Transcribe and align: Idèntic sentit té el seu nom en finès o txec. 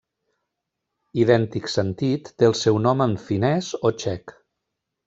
Idèntic 1.25 1.69
sentit 1.75 2.33
té 2.39 2.51
el 2.51 2.59
seu 2.63 2.83
nom 2.89 3.07
en 3.09 3.17
finès 3.29 3.73
o 3.91 3.97
txec. 4.03 4.37